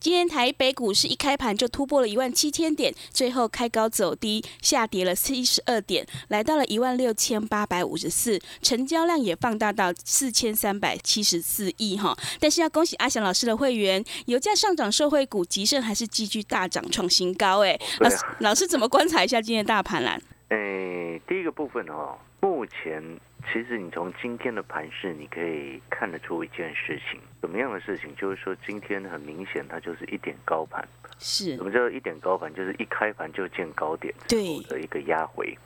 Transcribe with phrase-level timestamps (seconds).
[0.00, 12.16] 今天台北股市一开盘就突破了一万七千点，最后开高走低，下跌了七十二点，来到了一万六千八百五十四，成交量也放大到四千三百七十四亿哈。
[12.40, 17.78] 但是要恭喜阿翔老师的会员，油价上涨，受惠股急盛还是继续大涨创新高哎。
[17.98, 20.18] 老师，老师怎么观察一下今天大盘啦？
[20.48, 23.20] 诶，第一个部分哦，目前。
[23.52, 28.14] 其实你从今天的盘势，你可以看得出一件事情，什么样的事情？
[28.16, 30.86] 就是说今天很明显，它就是一点高盘。
[31.18, 31.56] 是。
[31.56, 32.52] 什么叫一点高盘？
[32.54, 35.56] 就是一开盘就见高点对的一个压回。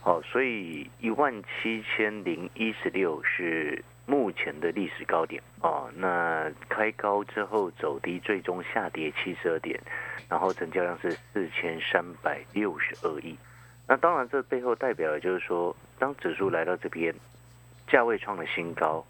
[0.00, 5.88] 好，所以一万七千零一十六是目前的历史高点哦。
[5.94, 9.80] 那开高之后走低，最终下跌七十二点，
[10.28, 13.38] 然后成交量是四千三百六十二亿。
[13.92, 17.14] 那当然，这背后代表的就是说，当指数来到这边，
[17.86, 19.04] 价位创了新高，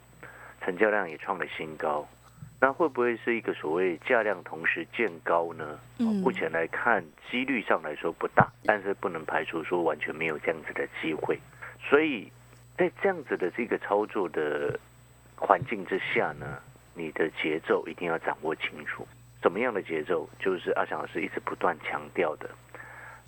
[0.59, 2.05] 成交量也创了新高，
[2.59, 5.79] 那会不会是一个所谓价量同时见高呢？
[5.99, 11.39] 目前来看，几率上来说不大，但是不能排除说完全没有这样子的机会。
[11.79, 12.29] 所以
[12.77, 14.77] 在这样子的这个操作的
[15.37, 16.59] 环境之下呢，
[16.93, 19.07] 你的节奏一定要掌握清楚。
[19.41, 20.27] 什么样的节奏？
[20.39, 22.49] 就是阿翔老师一直不断强调的，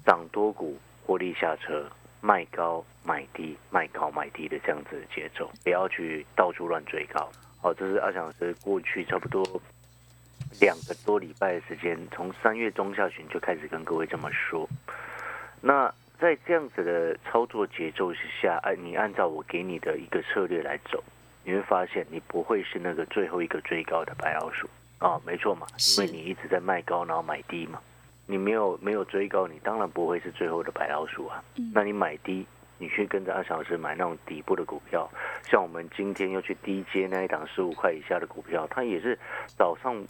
[0.06, 0.78] 涨多股。
[1.06, 1.86] 获利下车，
[2.20, 7.30] 卖高买低，卖高买低的这样子的节奏，不要去到处乱追高。
[7.62, 9.44] 好，这是阿翔老师过去差不多
[10.60, 14.68] 两个多礼拜的时间，从三月中下旬就开始跟各位这么说。
[15.62, 21.04] 那在这样子的操作节奏之下，按，你按照我给你的一个策略来走，
[21.44, 24.68] 你会发现你不会是那个最后一个追高的白老鼠
[24.98, 25.68] 啊，没错嘛，
[25.98, 27.80] 因为你一直在卖高，然后买低嘛。
[28.26, 31.44] 你没有没有追高，你当然不会是最后的白老鼠啊。
[31.74, 32.46] 那你买低，
[32.78, 35.10] 你去跟着阿小师买那种底部的股票，
[35.44, 39.18] 像我们今天又去低阶那一档十五块以下的股票，它也是
[39.58, 40.04] 早上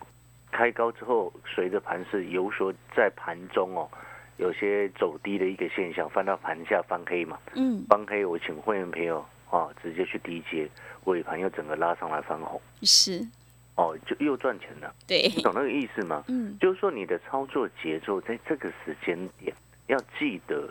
[0.51, 3.89] 开高之后，随着盘势有所在盘中哦，
[4.37, 7.37] 有些走低的一个现象，翻到盘下翻黑嘛。
[7.53, 10.69] 嗯，翻黑，我请会员朋友啊，直接去低阶，
[11.03, 12.61] 尾盘又整个拉上来翻红。
[12.83, 13.27] 是。
[13.75, 16.24] 哦，就又赚钱了，对，你懂那个意思吗？
[16.30, 19.53] 嗯，就是说你的操作节奏在这个时间点
[19.88, 20.69] 要记得，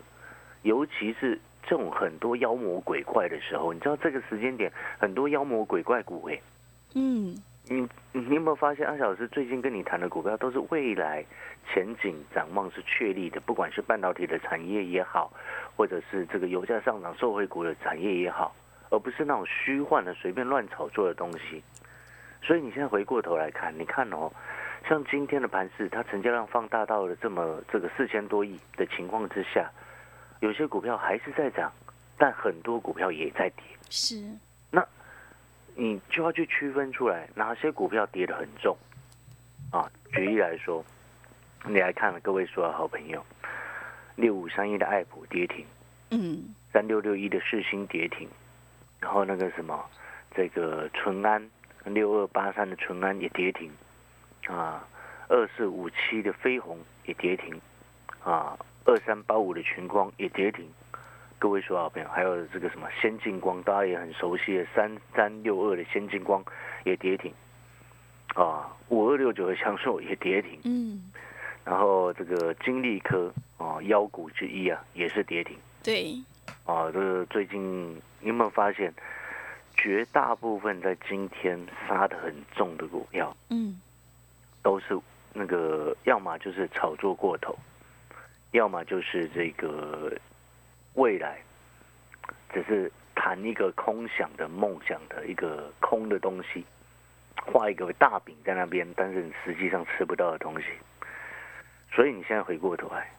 [0.63, 6.41] 尤其是这种很多妖魔鬼怪的时候，你知道这个时间点很多妖魔鬼怪股哎，
[6.95, 7.37] 嗯，
[7.69, 11.23] 你你有没有发现安小师最近跟你谈的股票都是未来
[11.71, 15.31] 前景展望是确立的，不管是半导体的产业也好，
[15.77, 18.57] 或者是这个油价上涨受惠股的产业也好，
[18.89, 21.63] 而不是那种虚幻的随便乱炒作的东西。
[22.45, 24.31] 所以你现在回过头来看，你看哦，
[24.87, 29.71] 像今天的盘市，它成交量放大到了这么这个四千多亿的情况之下，
[30.41, 31.73] 有些股票还是在涨，
[32.19, 33.65] 但很多股票也在跌。
[33.89, 34.23] 是，
[34.71, 34.87] 那
[35.75, 38.77] 你就要去区分出来哪些股票跌得很重
[39.71, 39.91] 啊？
[40.13, 40.85] 举例来说，
[41.65, 43.25] 你来看了各位所有好朋友，
[44.17, 45.65] 六五三一的爱普跌停，
[46.11, 48.29] 嗯，三六六一的世星跌停，
[49.01, 49.83] 然后那个什么
[50.35, 51.43] 这个淳安。
[51.85, 53.71] 六二八三的淳安也跌停，
[54.49, 54.87] 啊，
[55.29, 57.61] 二四五七的飞鸿也跌停，
[58.23, 60.67] 啊，二三八五的群光也跌停。
[61.39, 66.43] 各位说好朋友，还有这个什么先进光，大家也很熟悉的三三六二的先进光
[66.85, 67.33] 也跌停，
[68.35, 70.59] 啊，五二六九的强硕也跌停。
[70.65, 71.13] 嗯，
[71.65, 75.59] 然后这个金利科啊，妖股之一啊，也是跌停。
[75.83, 76.15] 对，
[76.65, 78.91] 啊，这个最近你有没有发现？
[79.77, 83.81] 绝大部分在今天杀的很重的股票，嗯，
[84.63, 84.99] 都是
[85.33, 87.57] 那个要么就是炒作过头，
[88.53, 90.13] 要么就是这个
[90.95, 91.39] 未来
[92.53, 96.65] 只是谈一个空想的梦想的一个空的东西，
[97.37, 100.67] 画一个大饼在那边，但是你实际上吃不到的东西。
[101.93, 103.11] 所以你现在回过头来，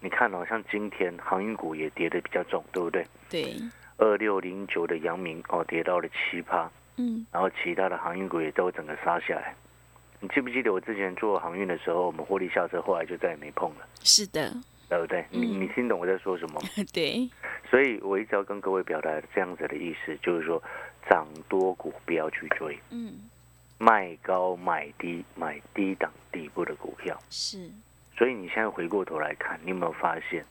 [0.00, 3.06] 你看哦，像今天航运股也跌的比较重，对不对？
[3.30, 3.54] 对。
[3.98, 9.54] 二六零九的阳明哦，跌到了七趴，嗯，然后其他的航运股也都整个杀下来。
[10.20, 13.86] 你记不记得我之前做航运的时候，我们获利下车，后来就再也没碰了。
[14.02, 14.52] 是的，
[14.88, 15.24] 对不对？
[15.30, 16.60] 你你听懂我在说什么？
[16.92, 17.28] 对。
[17.70, 20.62] 所以我一直要跟各位表达这样子的意思，就是说
[21.08, 23.12] 涨多股不要去追，嗯，
[23.78, 27.16] 卖高买低，买低档底部的股票。
[27.30, 27.70] 是，
[28.16, 30.44] 所以你现在回过头来看，你有没有发现，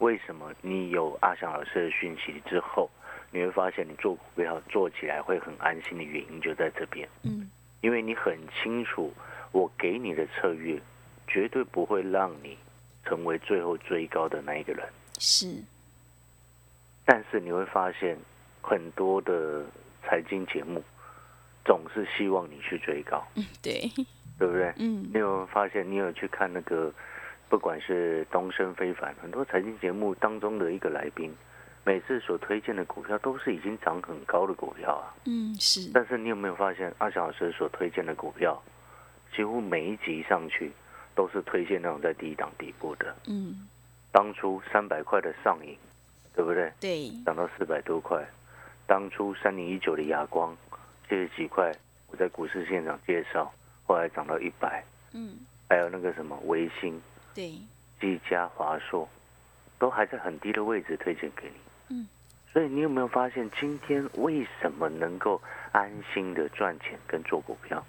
[0.00, 2.90] 为什么你有阿翔老师的讯息之后，
[3.30, 7.50] 你会发现你做股票做起来会很安心的原因就在这边，嗯，
[7.80, 9.12] 因为你很清楚
[9.52, 10.80] 我给你的策略
[11.28, 12.58] 绝对不会让你
[13.04, 14.86] 成为最后追高的那一个人。
[15.18, 15.62] 是，
[17.04, 18.16] 但是你会发现，
[18.62, 19.64] 很多的
[20.02, 20.82] 财经节目
[21.64, 23.80] 总是希望你去追高，嗯，对，
[24.38, 24.72] 对不对？
[24.78, 25.02] 嗯。
[25.02, 26.90] 你，有没有发现，你有去看那个，
[27.50, 31.34] 不管是东升非凡，很多财经节目当中的一个来宾，
[31.84, 35.10] 每次所推荐的股票都是已经涨很高的股票啊。
[35.24, 38.62] 嗯，是，但是你有没有发现，阿翔老师所推荐的股票，
[39.34, 40.70] 几乎每一集上去
[41.16, 43.12] 都是推荐那种在低档底部的。
[43.26, 43.66] 嗯，
[44.12, 45.76] 当初三百块的上影，
[46.32, 46.72] 对不对？
[46.78, 48.24] 对，涨到四百多块。
[48.86, 50.56] 当初三零一九的亚光，
[51.08, 51.72] 七十几块，
[52.06, 53.52] 我在股市现场介绍，
[53.88, 54.84] 后来涨到一百。
[55.12, 55.34] 嗯，
[55.68, 57.00] 还有那个什么维新、
[57.34, 57.52] 对，
[58.00, 59.08] 技嘉、华硕，
[59.78, 61.96] 都还在很低的位置推荐给你。
[61.96, 62.08] 嗯，
[62.52, 65.40] 所以你有没有发现，今天为什么能够
[65.72, 67.84] 安心的赚钱跟做股票？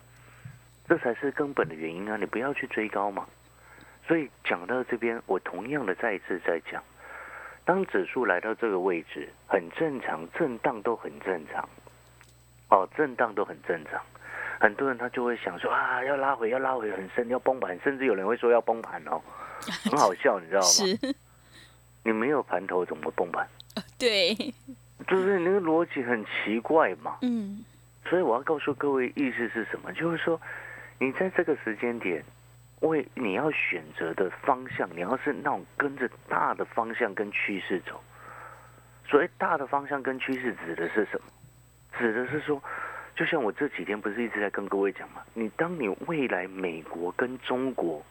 [0.88, 2.18] 这才是根本的原因啊！
[2.18, 3.26] 你不要去追高嘛。
[4.06, 6.84] 所以讲到这边，我同样的再一次在讲，
[7.64, 11.70] 当指数来到这个位置，很正常，震荡都很正常。
[12.70, 14.02] 哦，震荡都很正常。
[14.62, 19.20] 很多人他就会想说啊，要拉回，要拉回很深，要崩盘，甚至有人会说要崩盘哦，
[19.90, 20.68] 很好笑，你知道吗？
[20.68, 21.16] 是，
[22.04, 23.48] 你没有盘头怎么崩盘？
[23.98, 24.36] 对，
[25.08, 27.18] 就是你那个逻辑很奇怪嘛。
[27.24, 27.66] 嗯，
[28.06, 29.92] 所以我要告诉各位，意思是什么？
[29.94, 30.40] 就是说，
[31.00, 32.24] 你在这个时间点，
[32.82, 38.00] 为你要选择的方向，你要是那种跟着大的方向跟趋势走。
[39.08, 41.26] 所谓大的方向跟趋势指的是什么？
[41.98, 42.62] 指的是说，
[43.16, 48.04] 就像我这几天不是一直在跟各位讲嘛，你当你未来美国跟中国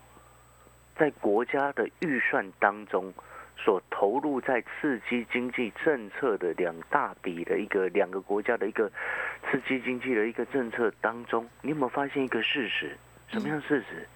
[0.97, 3.13] 在国家的预算当中
[3.57, 8.91] 所投入在刺激经济政策的两大笔的一个两个国家的一个
[9.51, 12.97] 刺激经济的一个政策当中，你有没有发现一个事实？
[13.29, 14.07] 什么样的事实？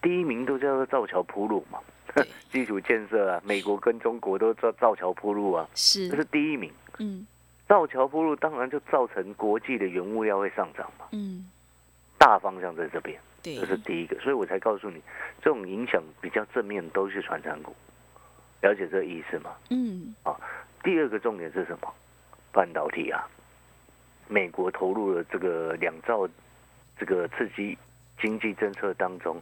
[0.00, 1.78] 第一名都叫做造桥铺路嘛，
[2.14, 6.72] 对 基础建设啊，美国跟中国都造造桥铺路啊，是这是是，第一名。
[6.98, 7.26] 嗯
[7.72, 11.50] 造桥铺路当然就造成国际的原物料会上涨嘛，嗯，
[12.18, 15.00] 大方向在这边，这，是第一个，所以我才告诉你，
[15.40, 17.74] 这种影响比较正面都是传产股，
[18.60, 19.52] 了解这个意思吗？
[19.70, 20.38] 嗯，啊
[20.82, 21.90] 第二个重点是什么？
[22.52, 23.26] 半导体啊，
[24.28, 26.28] 美国投入了这个两兆
[26.98, 27.78] 这个刺激
[28.20, 29.40] 经济政策当中，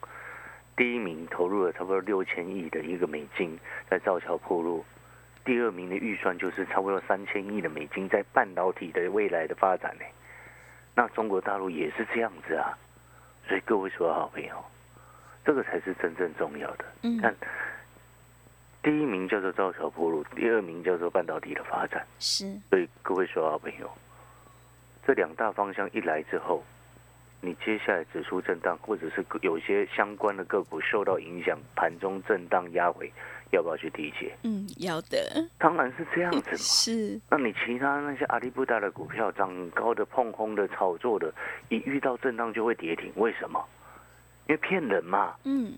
[0.76, 3.58] 第一名投入了差不多六千亿的一个美金
[3.90, 4.84] 在造桥铺路，
[5.44, 10.04] 第二名的预算就是差不多三千亿的美金在半导体的未来的发展呢。
[10.94, 12.76] 那中国大陆也是这样子啊，
[13.48, 14.64] 所以各位所有好朋友，
[15.44, 16.84] 这个才是真正重要的。
[17.02, 17.34] 嗯，看，
[18.82, 22.06] 第一名叫做造桥铺路，第二名叫做半导体的发展。
[22.18, 23.90] 是，所以各位所有好朋友，
[25.06, 26.62] 这两大方向一来之后，
[27.40, 33.10] 你接下来指数震荡，或者是有些相关的个股受到影响，盘中震荡压回，
[33.50, 34.36] 要不要去理解？
[34.42, 36.56] 嗯，要的，当然是这样子嘛。
[36.56, 41.32] 是，那你其他那些阿里不达的股票，涨高的、碰空的、炒作的，
[41.70, 43.64] 一遇到震荡就会跌停，为什么？
[44.48, 45.34] 因为骗人嘛。
[45.44, 45.72] 嗯，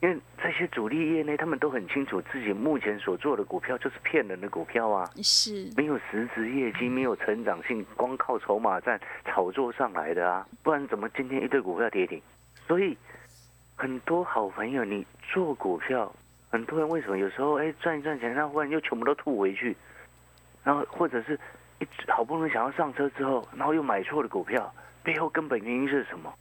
[0.00, 12.20] 因为这些主力业内，他们都很清楚自己目前所做的股票就是骗人的股票啊，是，没有实质业绩，没有成长性，光靠筹码战炒作上来的啊，不然怎么今天一堆股票跌停？
[12.66, 12.96] 所以
[13.76, 16.10] 很多好朋友，你做股票，
[16.50, 19.76] 很多人为什么有时候哎赚一赚钱，然后忽然又全部都吐回去，
[20.64, 21.38] 然后或者是
[21.78, 26.32] 一直好不容易想要上车之后，然后又买错了股票，背后根本原因是什么？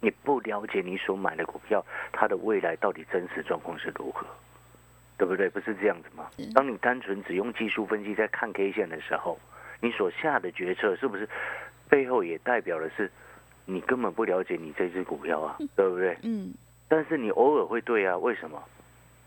[0.00, 4.26] 你不了解你所买的股票，它的未来到底真实状况是如何，
[5.18, 5.48] 对不对？
[5.48, 6.50] 不是这样子吗嗯？
[6.54, 9.38] 当你单纯只用技术分析在看 K 线的时候，
[9.80, 11.28] 你所下的决策是不是
[11.88, 13.10] 背后也代表的是
[13.66, 16.16] 你根本不了解你这只股票啊，对不对？
[16.22, 16.54] 嗯，
[16.88, 18.62] 但是你偶尔会对啊，为什么？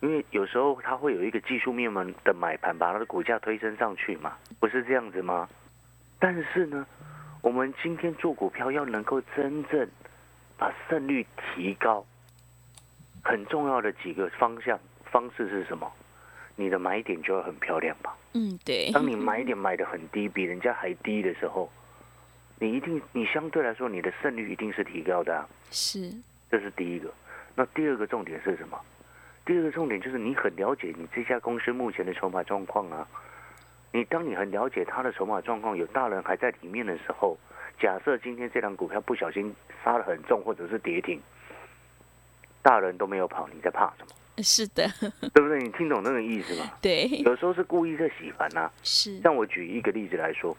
[0.01, 5.48] 因为有时候它会有一个技术面门的买盘，把它的股价推升上去嘛，不是这样子吗？
[6.20, 6.86] 但是呢，
[7.42, 9.88] 我们今天做股票要能够真正
[10.58, 12.06] 把胜率提高，
[13.24, 15.92] 很重要的几个方向方式是什么？
[16.56, 18.16] 你的买点就会很漂亮吧。
[18.34, 21.72] 嗯，对，当你买点买的很低，比人家还低的时候，
[22.60, 25.50] 你一定你相对来说你的胜率一定是提高的、啊。
[25.72, 26.12] 是，
[26.52, 27.12] 这是第一个。
[27.56, 28.80] 那第二个重点是什么？
[29.46, 33.08] 第二个重点就是你很了解你这家公司目前的筹码状况啊，
[33.92, 37.38] 你当你很了解它的筹码状况，有大人还在里面的时候，
[37.80, 39.53] 假设今天这档股票不小心
[39.84, 41.20] 杀的很重，或者是跌停，
[42.62, 44.42] 大人都没有跑，你在怕什么？
[44.42, 44.88] 是的，
[45.34, 45.60] 对不对？
[45.60, 46.72] 你听懂那个意思吗？
[46.82, 50.58] 对，有时候是故意在洗盘呐、是，像我举一个例子来说，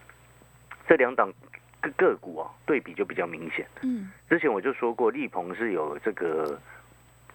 [0.86, 1.32] 这两档
[1.80, 3.66] 个个股啊，对比就比较明显。
[3.82, 6.56] 嗯，之前我就说过，立鹏是有这个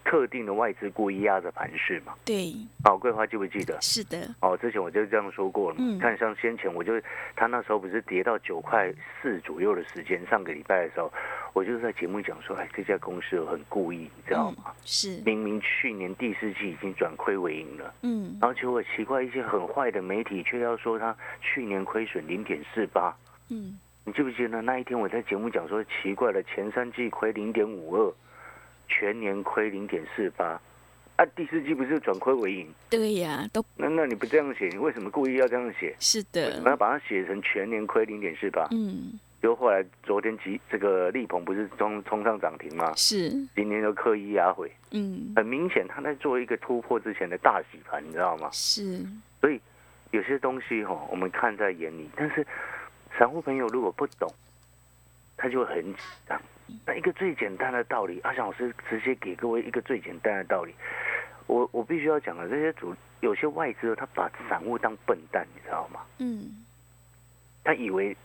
[0.03, 2.13] 特定的外资故意压着盘势嘛。
[2.25, 2.53] 对，
[2.85, 3.77] 哦，桂花记不记得？
[3.81, 5.83] 是的，哦，之前我就这样说过了嘛。
[5.85, 6.93] 嗯看像先前我就
[7.35, 8.91] 他那时候不是跌到九块
[9.21, 11.11] 四左右的时间，上个礼拜的时候，
[11.53, 14.65] 我就在节目讲说，哎，这家公司很故意，你知道吗？
[14.67, 17.93] 嗯，是，明明去年第四季已经转亏为盈了。
[18.01, 23.13] 嗯，然后结果奇怪，一些很坏的媒体却要说他去年亏损零点四八。
[23.49, 28.13] 嗯，你记不记得那一天我在节目讲说，奇怪了，前三季亏零点五二，
[28.89, 30.59] 全年亏零点四八，
[31.15, 32.67] 啊，第四季不是转亏为盈？
[32.89, 35.95] 对呀，都那那你不这样写，你为什么故意要这样写？
[35.99, 38.67] 是的，要把它写成全年亏零点四八？
[38.71, 42.91] 嗯，就后来昨天集这个力鹏不是冲冲上涨停吗？
[42.95, 48.49] 是，今天就刻意压回，嗯，很明显他在做一个突破之前的大洗盘，你知道吗？
[48.51, 49.05] 是，
[49.39, 49.61] 所以
[50.11, 52.45] 有些东西哈、我们看在眼里，但是
[53.17, 54.27] 散户朋友如果不懂，
[55.37, 55.95] 他就会很紧
[56.27, 56.41] 张。
[56.85, 60.73] 那一个最简单的道理，阿翔老师直接给各位一个最简单的道理，
[61.47, 66.01] 我我必须要讲的，这些主有些外资他把散户当笨蛋，你知道吗？
[66.19, 66.63] 嗯，
[67.63, 68.15] 他以为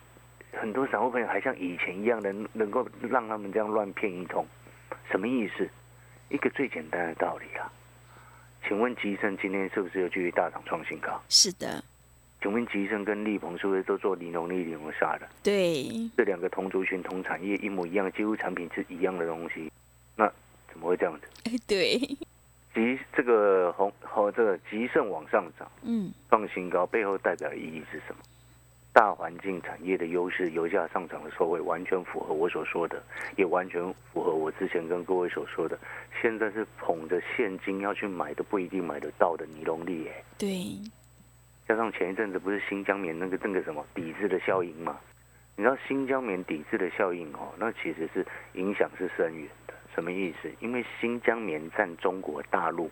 [0.53, 4.47] 很多散户朋友还像以前一样能能够让他们这样乱骗一通，
[5.11, 5.69] 什么意思？
[6.29, 7.71] 一个最简单的道理啊。
[8.67, 11.21] 请问吉盛今天是不是又继续大涨创新高？
[11.29, 11.85] 是的，
[12.45, 15.27] 请问吉盛跟立鹏是不是都做尼龙利尼龙沙的？
[15.43, 19.73] 对，这两个同族群、同产业一模一样，几乎产品是一样的东西，
[20.15, 20.31] 那
[20.71, 21.27] 怎么会这样子？
[21.45, 21.99] 哎，对，
[22.75, 28.17] 吉这个红和这个吉盛往上涨嗯，创新高，背后代表的意义是什么？
[28.93, 33.03] 大环境产业的优势，油价上涨的时候会，完全符合我所说的，
[33.39, 33.83] 也完全
[34.13, 35.79] 符合我之前跟各位所说的。
[36.21, 40.77] 现在是捧着现金要去买都不一定买得到的尼龙利，哎，对，
[41.67, 44.99] 加上前一阵子不是新疆棉那个那个什么抵制的效应吗？
[45.57, 49.75] 你知道新疆棉抵制的效应哦，那其实是影响是深远的。
[49.95, 50.51] 什么意思？
[50.61, 52.91] 因为新疆棉占中国大陆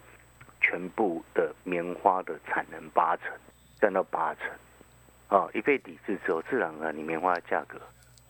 [0.61, 3.27] 全部的棉花的产能八成，
[3.81, 4.49] 占到八成。
[5.27, 7.81] 啊，一被抵制之后，自然而然你棉花的价格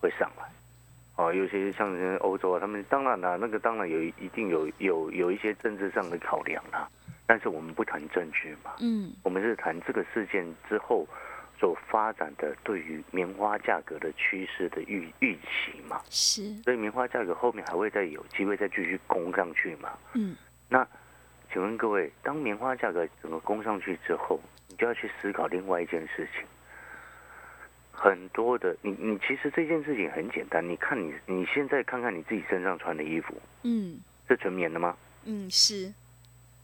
[0.01, 0.45] 会上来。
[1.17, 6.89] 哦，尤其是像欧洲啊，他们当然啦、那个当然有一定有有有一些政治上的考量啦、
[7.27, 11.07] 但是我们不谈证据嘛，嗯，我们是谈这个事件之后
[11.59, 19.97] 所发展的对于棉花价格的趋势的预预期嘛，是，所以棉花价格后面还会再有机会再继续攻上去嘛。
[20.15, 20.37] 嗯，
[20.69, 20.87] 那
[21.53, 26.45] 请问各位，当棉花价格整个攻上去之后，你就要去思考另外一件事情。
[27.95, 34.97] 很多的，你你其实这件事情很简单，你看你你现在看看你自己身上穿的衣服，嗯，是纯棉的吗？
[35.25, 35.93] 嗯，是，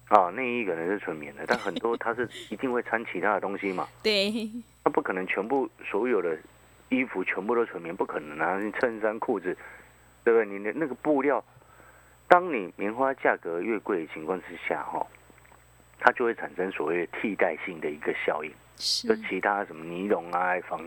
[0.08, 3.86] 啊，内衣可能是纯棉的， 但很多它是一定会掺其他的东西嘛。
[4.02, 4.50] 对，
[4.84, 6.36] 它不可能全部所有的
[6.88, 8.58] 衣服全部都纯棉，不可能啊！
[8.58, 9.56] 你衬衫、裤子，
[10.24, 10.46] 对不对？
[10.46, 11.44] 你的那个布料，
[12.26, 15.06] 当你棉花价格越贵的情况之下，哈，
[15.98, 18.50] 它就会产生所谓的替代性的一个效应，
[19.06, 20.80] 就其他什么尼龙啊、纺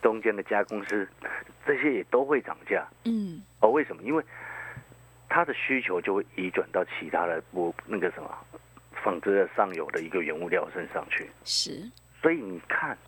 [0.00, 1.08] 中间的加工师，
[1.66, 2.86] 这些也都会涨价。
[3.04, 4.02] 嗯，哦，为什么？
[4.04, 4.24] 因为
[5.30, 8.28] 它的需求就会移转到其他的不那个什么
[9.02, 11.30] 纺织的上游的一个原物料身上去。
[11.44, 11.88] 是，
[12.20, 12.98] 所以你看，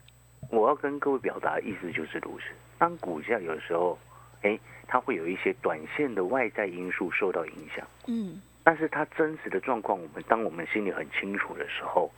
[0.48, 2.44] 我要跟各位表达的意思就是如此。
[2.78, 3.98] 当股价有时候，
[4.42, 12.10] 哎，它会有一些短线的外在因素受到影响，嗯，但是它真实的状况，我们当我们心里很清楚的时候，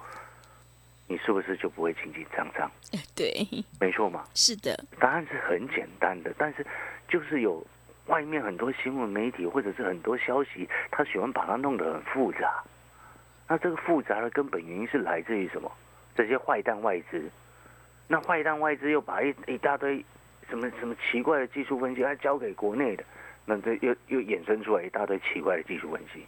[1.08, 2.70] 你是不是就不会紧紧张张？
[2.92, 3.46] 哎 对，
[3.80, 6.66] 没错嘛，是的，答案是很简单的，但是
[7.08, 7.66] 就是有
[8.06, 12.62] 外面很多新闻媒体或者是很多消息，他喜欢把它弄得很复杂。
[13.48, 15.70] 那这个复杂的根本原因是来自于什么？
[16.14, 17.30] 这些坏蛋外资。
[18.06, 20.04] 那坏蛋外资又把一一大堆
[20.48, 23.04] 什么什么奇怪的技术分析，还交给国内的，
[23.46, 26.26] 那这又又衍生出来一大堆奇怪的技术分析。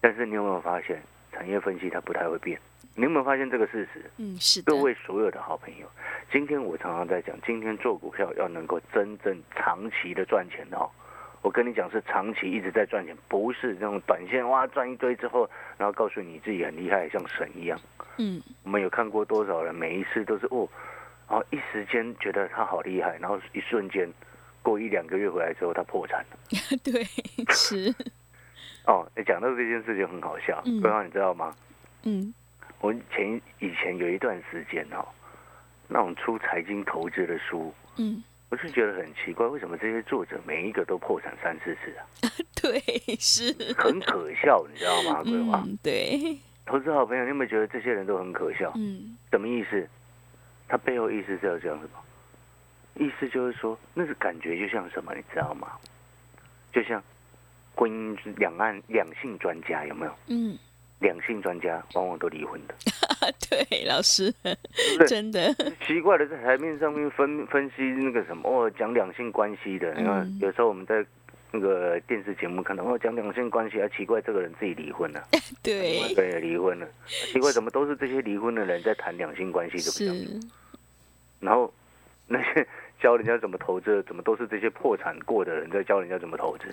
[0.00, 1.00] 但是你有没有发现，
[1.32, 2.60] 产业分析它不太会变？
[3.00, 4.10] 你有没有发现这个事实？
[4.18, 5.90] 嗯，是的各，位所有的好朋友，
[6.30, 10.86] 今天我常常在讲，今天做股票要能够真正长期的赚钱哦。
[11.40, 17.80] 我跟你讲是长期一直在赚钱，不是那种短线哇赚一堆之后，然后告诉你自己很厉害，像神一样。
[18.18, 20.68] 嗯，我们有看过多少人，每一次都是哦，
[21.26, 24.06] 然后一时间觉得他好厉害，然后一瞬间
[24.60, 26.36] 过一两个月回来之后他破产了。
[26.84, 27.02] 对，
[27.48, 27.94] 是，
[28.86, 30.76] 哦，你讲到这件事情很好笑，嗯
[31.06, 31.54] 你知道吗？
[32.02, 32.32] 嗯，
[32.80, 35.06] 我前以前有一段时间哦，
[35.88, 42.06] 那种出财经投资的书，嗯，我是觉得很奇怪，为什么这些作者每一个都破产三四次啊？
[42.60, 42.80] 对，
[43.18, 45.22] 是，很可笑，你知道吗？
[45.22, 48.72] 桂花，嗯，对，投资好朋友，你有没有觉得这些人都很可笑？
[48.76, 49.88] 嗯，什么意思？
[50.68, 51.90] 他背后意思是要这样什么？
[52.94, 55.72] 意思就是说，那是感觉就像什么，你知道吗？
[56.72, 57.02] 就像
[57.74, 60.14] 婚姻两岸两性专家有没有？
[60.28, 60.56] 嗯，
[61.00, 62.74] 两性专家往往都离婚的，
[63.48, 64.32] 对，老师？
[65.08, 65.52] 真的，
[65.86, 71.04] 奇怪的，在台面上面分分析那个什么哦，讲两性关系的，你看嗯有时候我们在
[71.52, 75.22] 那个电视节目看到哦，讲两性关系，啊，奇怪，这个人自己离婚了，
[75.62, 80.26] 对，也离婚了，奇怪，怎么都是这些离婚的人在谈两性关系，对不对？
[80.26, 80.40] 是，
[81.40, 81.72] 然后
[82.26, 82.66] 那些
[83.00, 86.66] 教人家怎么投资的，怎么都是这些破产过的人在教人家怎么投资？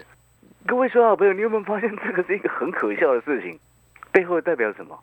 [0.67, 3.57] 各位说好朋友，你有没有发现这个是一个很可笑的事情？
[4.17, 4.99] 背后代表什么？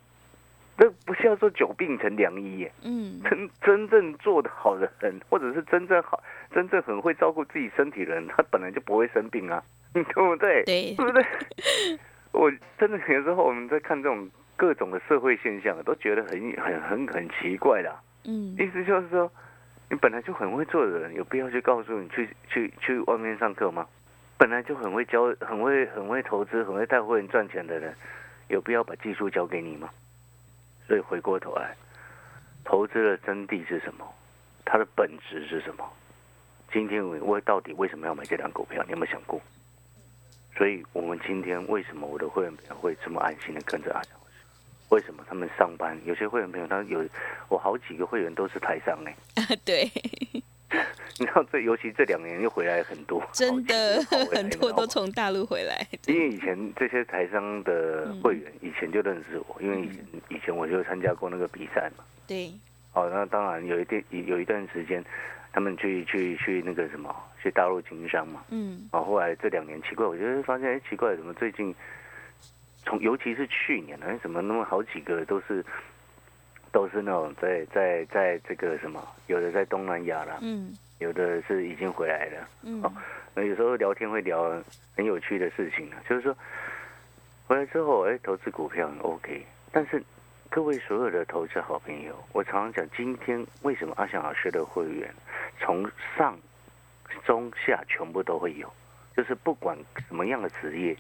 [0.77, 2.73] 这不是要说久病成良医耶？
[2.83, 6.21] 嗯，真真正做得好的人，或者是真正好、
[6.53, 9.63] 真正很会照顾自己身体的人，他本来就不会生病啊，
[9.95, 10.65] 对不对？
[10.65, 11.25] 对对不对？
[12.35, 19.31] 我真的有时候我们在看这种各种的社会现象，都觉得很很很很奇怪的啊、嗯，意思就是说，
[19.89, 23.87] 你本来就很会做的人，有必要去告诉你去去去外面上课吗？
[24.37, 27.95] 本来就很会教、很会很会投资、很会带会员赚钱的人，
[28.49, 29.91] 有必要把技术交给你吗？
[30.87, 31.75] 所以回过头来，
[32.65, 34.07] 投资的真谛是什么？
[34.65, 35.89] 它的本质是什么？
[36.73, 38.83] 今天我我到底为什么要买这张股票？
[38.85, 39.41] 你有没有想过？
[40.57, 44.19] 所以我们今天为什么我的会员会这么安心的跟着阿强？
[44.91, 45.99] 为什么他们上班？
[46.05, 47.05] 有些会员朋友他有，
[47.49, 49.17] 我好几个会员都是台商哎、
[49.65, 49.91] 对，
[51.19, 54.03] 你知道这尤其这两年又回来很多， 真的
[54.33, 62.05] 很多都从大陆回来，因为以前这些台商的会员以前就认识我，因为以前以前我就参加过那个比赛嘛。
[62.27, 62.53] 对，
[62.95, 65.05] 哦，那当然有一段有一段时间，
[65.53, 68.43] 他们去去去那个什么，去大陆经商嘛。
[68.49, 71.73] 嗯，哦，后来这两年奇怪，我就会发现，哎，奇怪，怎么最近
[72.85, 75.65] 从尤其是去年，哎，怎么那么好几个都是
[76.75, 82.49] 都是那种在在在这个什么，有的在东南亚啦，嗯，有的是已经回来了。
[82.63, 82.83] 嗯，
[83.33, 84.61] 那有时候聊天会聊
[84.97, 86.37] 很有趣的事情啊，就是说
[87.47, 90.03] 回来之后，哎，投资股票很 OK，但是
[90.51, 95.15] 各位所有的投资好朋友，我常常讲，今天为什么阿翔老师的会员
[95.61, 96.37] 从上
[97.25, 98.69] 中下全部都会有，
[99.17, 100.97] 就是不管什么样的职业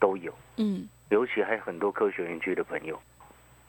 [0.00, 3.00] 都有，嗯，尤其还有很多科学园区的朋友。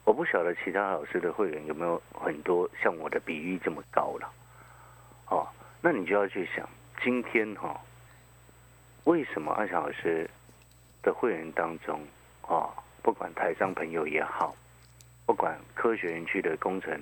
[0.05, 4.31] 我不晓得其他老师的会员有没有很多像我的比喻这么高了，
[5.29, 5.47] 哦，
[5.81, 6.69] 那你就要去想，
[7.03, 7.81] 今天哈、
[9.05, 10.29] 为什么阿翔老师
[11.01, 11.99] 的会员当中，
[12.43, 14.55] 哦，不管台商朋友也好，
[15.25, 16.93] 不管科学园区的工程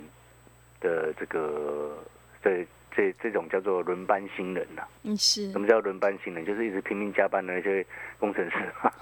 [0.80, 1.98] 的这个
[2.42, 6.46] 在这这种叫做轮班新人呐、嗯是什，么叫轮班新人？
[6.46, 7.86] 就是一直拼命加班的那些
[8.20, 8.58] 工程师。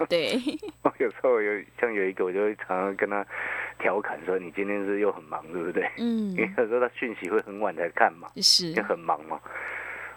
[0.08, 0.32] 对，
[0.98, 3.24] 有时候有像有一个，我就会常常跟他
[3.78, 9.40] 调侃说：“你今天是又很忙，对不对？”嗯 因为有时候他讯息会很晚才看嘛，是也，很忙嘛。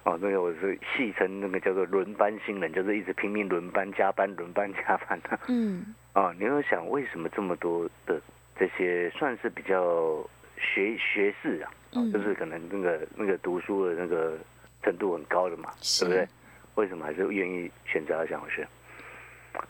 [0.04, 5.40] 哦，那个我是戏称那个叫做轮班新人，就是一直拼命轮班加班，轮班加班的。
[5.48, 8.22] 嗯哦，你要想为什么这么多的
[8.58, 10.24] 这些算是比较
[10.58, 11.72] 学学士啊，
[12.12, 14.38] 就是可能那个那个读书的那个
[14.84, 16.28] 程度很高的嘛，对不对？
[16.76, 18.68] 为什么还是愿意选择阿翔老师？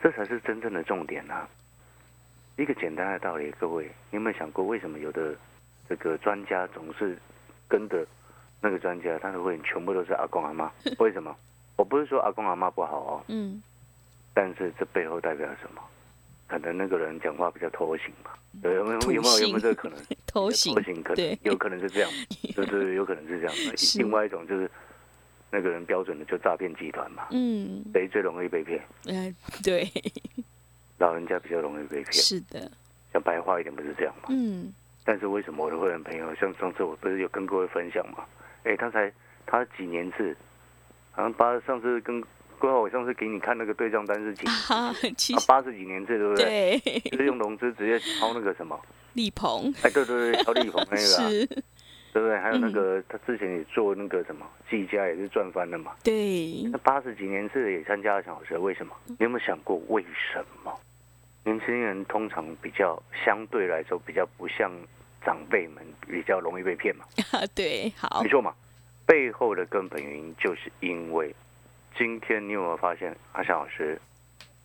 [0.01, 1.47] 这才是真正的重点啊！
[2.57, 5.35] 一个简单的道理，各位，你有没有想过，为什么有的
[5.87, 7.15] 这个专家总是
[7.67, 8.05] 跟着
[8.61, 10.71] 那个专家，他的会员全部都是阿公阿妈？
[10.97, 11.35] 为什么？
[11.75, 13.61] 我不是说阿公阿妈不好哦，嗯
[14.33, 15.81] 但是这背后代表什么？
[16.47, 19.97] 可能那个人讲话比较偷行吧，有有没有有没有有没有这个可能？
[20.27, 22.09] 偷行偷行可能有可能是这样，
[22.55, 23.55] 就是，有可能是这样。
[23.77, 24.69] 是另外一种就是
[25.49, 28.81] 那个人标准的就诈骗集团嘛，嗯，谁最容易被骗？
[29.05, 29.89] 呃，对，
[30.97, 32.13] 老人家比较容易被骗。
[32.13, 32.69] 是的，
[33.13, 34.27] 讲白话一点不是这样嘛？
[34.29, 34.73] 嗯
[35.07, 38.25] 但是为什么我的会员朋友，像上次我不是有跟各位分享嘛？
[38.63, 39.11] 哎，他才
[39.45, 40.35] 他几年次，
[41.11, 42.19] 好像八上次跟
[42.65, 44.73] 规划我上次给你看那个对账单是几年次？
[44.73, 46.79] 哈，其实啊八十几年制对不对？
[46.79, 48.79] 对，就是用融资直接抄那个什么？
[49.13, 51.45] 立鹏哎，对对对，抄立鹏那个、
[52.11, 52.37] 对不对？
[52.39, 55.91] 还有那个、他之前也做那个什么技嘉也是赚翻了嘛。
[56.03, 58.95] 对那，八十几年制也参加了小学，为什么？
[59.05, 60.73] 你有没有想过为什么？
[61.43, 64.71] 年轻人通常比较相对来说比较不像
[65.23, 67.05] 长辈们比较容易被骗嘛，
[67.53, 68.51] 对，好没，错嘛。
[69.05, 71.33] 背后的根本原因就是因为
[71.97, 73.99] 今天你有没有发现阿翔老师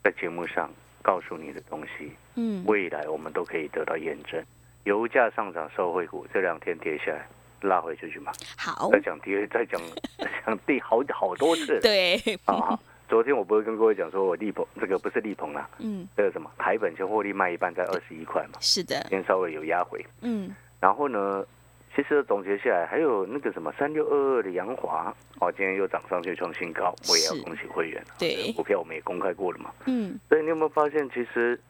[0.03, 0.71] 在节目上
[1.03, 4.43] 告诉你的东西，嗯，未来我们都可以得到验证。
[4.85, 7.29] 油价上涨，受惠股这两天跌下来，
[7.61, 8.33] 拉回去去嘛。
[8.57, 9.81] 好，再讲第二，再讲
[10.19, 11.79] 再讲第好好多次。
[11.81, 18.99] 对，好好，昨天我不是跟各位讲说我力鹏这个不是力鹏啦，嗯，这个什么台本先获利卖一半在二十一块嘛，是的。
[19.03, 20.05] 今，天稍微有压回。
[20.23, 21.45] 嗯，然后呢，
[21.95, 28.03] 其实总结下来还有那个什么三六二二的阳华，哦，今天又涨上去创新高，我也要恭喜会员。
[28.19, 29.73] 对股票我们也公开过了嘛。
[29.87, 31.61] 嗯，所以你有没有发现，其实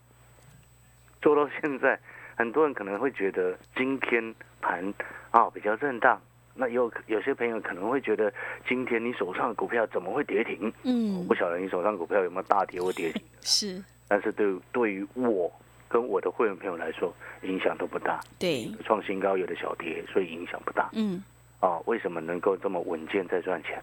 [1.22, 1.98] 做到现在，
[2.37, 4.92] 很多人可能会觉得今天盘
[5.30, 6.20] 啊比较震荡，
[6.54, 8.33] 那有有些朋友可能会觉得
[8.68, 10.72] 今天你手上的股票怎么会跌停？
[10.85, 15.50] 嗯不，晓得你手上股票有没有大跌或跌停，是，但是对对于我
[15.90, 18.20] 跟我的会员朋友来说，影响都不大。
[18.38, 20.88] 对，创新高有的小跌，所以影响不大。
[20.92, 21.20] 嗯，
[21.59, 23.83] 啊，为什么能够这么稳健在赚钱？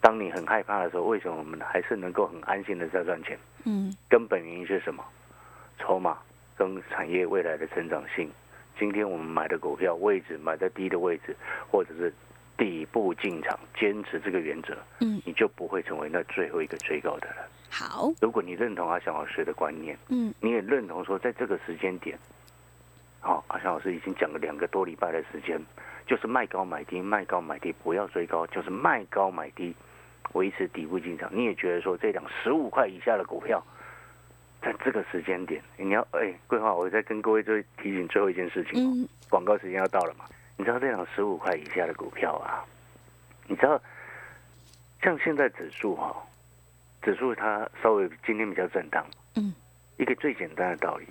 [0.00, 3.36] 当你很害怕的时候，为什么我们还是能够很安心的在赚钱？
[3.64, 5.04] 嗯，根本原因是什么？
[5.78, 6.16] 筹码
[6.56, 8.30] 跟产业未来的成长性。
[8.78, 11.36] 今天我们买的股票位置买在低的位置，
[11.70, 12.14] 或者是
[12.56, 17.36] 底部进场，坚持这个原则，嗯，你就不会成为那最后一个追高的人。
[17.70, 22.18] 好，如果你认同阿翔老师的观念，嗯，你也认同说，在这个时间点，
[23.20, 25.58] 好、阿翔老师已经讲了两个多礼拜的时间，
[26.06, 29.74] 就是卖高买低，卖高买低，不要追高，就是卖高买低，
[30.32, 31.30] 维持底部进场。
[31.32, 33.64] 你也觉得说，这两十五块以下的股票，
[34.60, 40.24] 在这个时间点，你要哎，桂花，我再跟各位最提醒最后一件事情哦，嗯，广告时间要到了嘛？
[40.56, 42.66] 你知道这两十五块以下的股票啊，
[43.46, 43.80] 你知道，
[45.02, 46.14] 像现在指数哈、
[47.02, 49.04] 指数它稍微今天比较震荡，
[49.36, 49.54] 嗯，
[49.96, 51.06] 一个最简单的道理，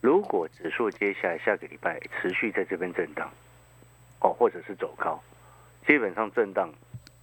[0.00, 3.30] 如果指数接下来下个礼拜持续在这边震荡，
[4.20, 5.18] 哦，或者是走高，
[5.86, 6.70] 基本上震荡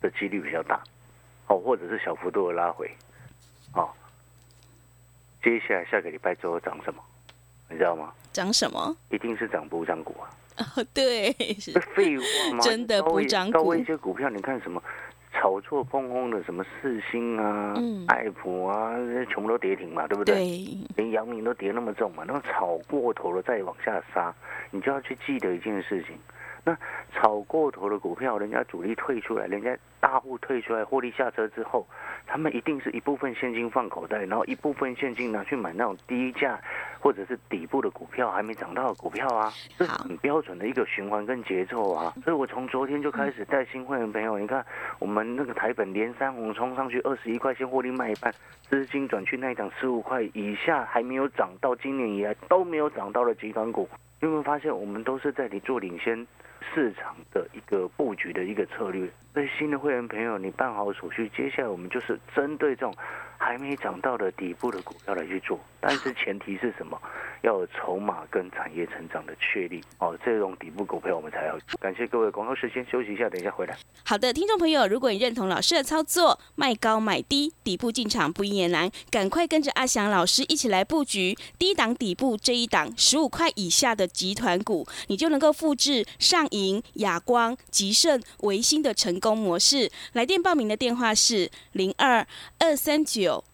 [0.02, 0.82] 的几率比较大，
[1.48, 2.90] 哦，或者是小幅度的拉回，
[3.74, 3.90] 哦，
[5.44, 7.04] 接下来下个礼拜之后涨什么，
[7.70, 8.14] 你知道吗？
[8.34, 8.96] 涨什么？
[9.10, 10.30] 一定是涨补涨股啊！
[10.76, 12.24] 哦，对，是这，废话
[12.56, 12.60] 吗？
[12.64, 14.82] 真的高位补涨股高位一些股票，你看什么
[15.42, 20.36] 炒作风风的，什么四星啊、嗯爱普啊，这些全部都跌停嘛，对不对？
[20.36, 24.32] 对，连阳明都跌那么重嘛，那种炒过头了再往下杀，
[24.70, 26.16] 你就要去记得一件事情。
[26.64, 26.78] 那
[27.12, 31.88] 炒过头的股票，人家主力退出来，人家大户退出来获利下车之后，
[32.26, 36.60] 他们一定是一部分现金放口袋，然后一部分现金拿去买那种低价
[37.00, 42.14] 或者是底部的股票，还没涨到的股票啊，这是很标准的一个循环跟节奏啊。
[42.24, 44.66] 所以我从昨天就开始带新会员朋友，你看
[44.98, 48.34] 我们那个台本连三红冲上去二十一块，先获利卖一半，
[48.68, 53.88] 资金转去那一档十五块以下还没有涨到今年以来都没有涨到的集团股，
[54.20, 56.26] 你有没有发现我们都是在你做领先
[56.74, 59.10] 市场的一个布局的一个策略？
[59.34, 62.94] 对新的会员朋友，你办好手续，接下来我们就是针对这种
[63.42, 66.98] 还没涨到的底部的股票来去做，但是前提是什么？
[67.42, 71.58] 要有筹码跟产业成长的确立哦，这种底部股票我们才要。
[71.80, 73.76] 感谢各位，广告时间休息一下，等一下回来。
[74.06, 89.90] 好的，听众朋友，如果你认同老师的操作，卖高买低，底部进场不也难，赶快跟着阿翔老师一起来布局低档底部这一档十五块以下的集团股，你就能够复制上银、亚光、吉盛、维新的成功模式。
[90.14, 92.24] 来电报名的电话是零二
[92.60, 93.41] 二三九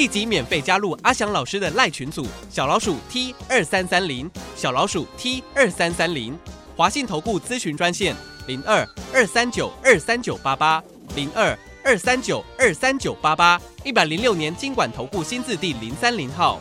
[0.00, 6.38] 立即免费加入阿翔老师的赖群组，小老鼠 T 二三三零，小老鼠 T 二三三零，
[6.74, 8.82] 华信投顾咨询专线零二
[9.12, 10.82] 二三九二三九八八
[11.14, 16.58] 零二二三九二三九八八，一百零六年经管投顾新字第零三零号。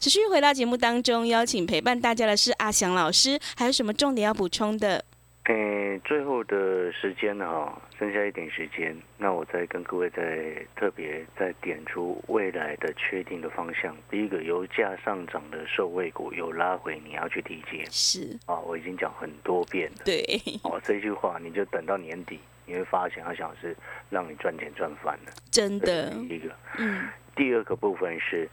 [0.00, 5.04] 持续回到节目当中，邀请陪伴大家的是阿翔老师，还有什么重点要补充的？
[5.46, 13.96] 诶，最后的时间呢，哈，剩下一点时间，那我再跟各位再特别再点出未来的确定的方向。
[14.08, 20.02] 第一个，油价上涨的受惠股有拉回，你要去理解是啊，我已经讲很多遍了。
[20.04, 20.22] 对，
[20.62, 23.76] 哦，这句话你就等到年底，你会发现它想是
[24.10, 25.32] 让你赚钱赚翻了。
[25.50, 28.48] 真的，第一个，嗯，第二个部分是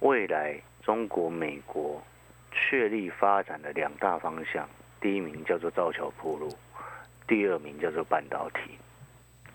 [0.00, 2.04] 未来中国、美国
[2.52, 4.68] 确立发展的两大方向，
[5.04, 6.48] 第一名叫做造桥铺路，
[7.26, 8.70] 第二名叫做半导体。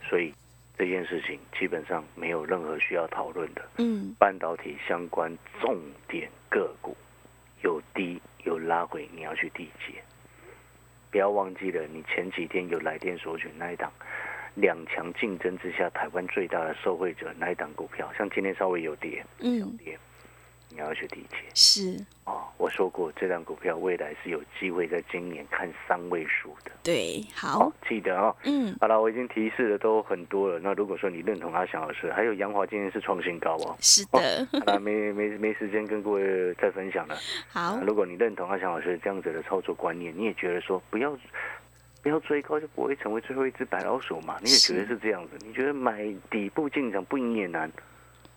[0.07, 0.31] 所以
[0.77, 3.67] 这件事情基本上没有任何需要讨论的。
[3.79, 5.75] 嗯，半导体相关重
[6.07, 6.95] 点个股
[7.63, 9.99] 有低有拉回，你要去缔结。
[11.09, 13.91] 不要忘记了，你前几天有来电索取那一档
[14.53, 19.97] 两强竞争之下，台湾最大的受惠者那一档股票，像今天稍微有跌，有嗯，跌，
[20.69, 22.43] 你要去理解是，哦。
[22.57, 28.35] 我说过，这档股票未来是有机会在今年看三位数的，对，好，记得哦。
[28.43, 30.59] 嗯，好了，我已经提示的都很多了。
[30.59, 33.75] 那如果说你认同阿翔老师，还有杨华今天是创新高哦。
[33.79, 37.15] 是的，好了，没 没没时间跟各位再分享了。
[37.49, 41.17] 好啊，如果你认同阿翔老师这样子的操作观念，你也觉得说不要
[42.03, 44.37] 不要追高，就不会成为最后一只白老鼠嘛？
[44.41, 45.37] 你也觉得是这样子？
[45.45, 47.71] 你觉得买底部进场不赢也难，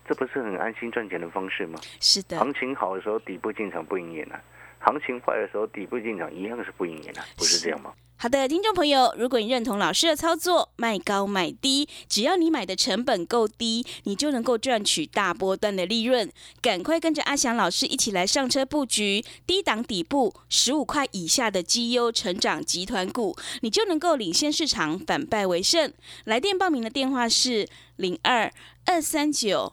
[0.09, 1.79] 这不是很安心赚钱的方式吗？
[2.01, 4.43] 是的，行情好的时候底部进场不赢也难，
[4.81, 7.93] 行情坏的时候底部进场一样是不赢也难，不是这样吗？
[8.17, 16.31] 好的，听众朋友，如果你认同老师的操作，卖高买低，只要你买的成本够低，你就能够赚取大波段的利润。
[16.61, 25.93] 赶快跟着阿翔老师一起来上车布局低档底部十五块以下的绩优成长集团股，你就能够领先市场，反败为胜。
[26.25, 28.53] 来电报名的电话是零二
[28.87, 29.73] 二三九